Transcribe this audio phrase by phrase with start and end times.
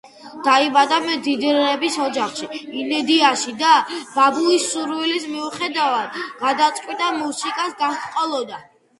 [0.45, 2.47] დაიბადა მდიდრების ოჯახში,
[2.83, 3.73] ინდიანაში და,
[4.15, 8.59] ბაბუის სურვილის მიუხედავად, გადაწყვიტა, მუსიკას გაჰყოლოდა.